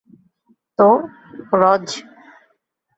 তো, 0.79 0.87
রজ? 1.53 1.87